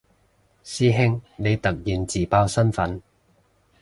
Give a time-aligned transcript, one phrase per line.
[0.03, 0.05] 師兄
[1.35, 3.03] 你突然自爆身份